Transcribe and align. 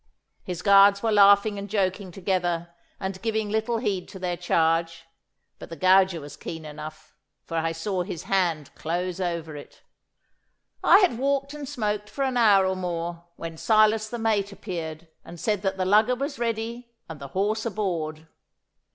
His 0.43 0.63
guards 0.63 1.03
were 1.03 1.11
laughing 1.11 1.59
and 1.59 1.69
joking 1.69 2.11
together, 2.11 2.73
and 2.99 3.21
giving 3.21 3.51
little 3.51 3.77
heed 3.77 4.07
to 4.07 4.17
their 4.17 4.35
charge, 4.35 5.05
but 5.59 5.69
the 5.69 5.75
gauger 5.77 6.19
was 6.19 6.35
keen 6.35 6.65
enough, 6.65 7.13
for 7.43 7.55
I 7.57 7.71
saw 7.71 8.01
his 8.01 8.23
hand 8.23 8.73
close 8.73 9.19
over 9.19 9.55
it. 9.55 9.83
I 10.83 10.97
had 11.01 11.19
walked 11.19 11.53
and 11.53 11.69
smoked 11.69 12.09
for 12.09 12.23
an 12.23 12.35
hour 12.35 12.65
or 12.65 12.75
more, 12.75 13.25
when 13.35 13.57
Silas 13.57 14.09
the 14.09 14.17
mate 14.17 14.51
appeared, 14.51 15.07
and 15.23 15.39
said 15.39 15.61
that 15.61 15.77
the 15.77 15.85
lugger 15.85 16.15
was 16.15 16.39
ready 16.39 16.95
and 17.07 17.19
the 17.19 17.27
horse 17.37 17.63
aboard. 17.63 18.25